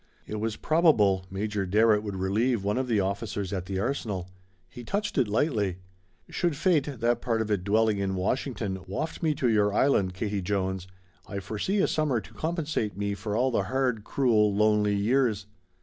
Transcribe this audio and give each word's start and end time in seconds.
It 0.25 0.39
was 0.39 0.55
probable 0.55 1.27
Major 1.29 1.63
Darrett 1.67 2.01
would 2.01 2.15
relieve 2.15 2.63
one 2.63 2.79
of 2.79 2.87
the 2.87 2.99
officers 2.99 3.53
at 3.53 3.67
the 3.67 3.77
Arsenal. 3.79 4.31
He 4.67 4.83
touched 4.83 5.15
it 5.15 5.27
lightly. 5.27 5.77
"Should 6.27 6.55
fate 6.55 6.85
that 7.01 7.21
part 7.21 7.39
of 7.39 7.51
it 7.51 7.63
dwelling 7.63 7.99
in 7.99 8.15
Washington 8.15 8.79
waft 8.87 9.21
me 9.21 9.35
to 9.35 9.47
your 9.47 9.71
Island, 9.71 10.15
Katie 10.15 10.41
Jones, 10.41 10.87
I 11.27 11.39
foresee 11.39 11.77
a 11.81 11.87
summer 11.87 12.19
to 12.19 12.33
compensate 12.33 12.97
me 12.97 13.13
for 13.13 13.35
all 13.35 13.51
the 13.51 13.65
hard, 13.65 14.03
cruel, 14.03 14.55
lonely 14.55 14.95
years." 14.95 15.45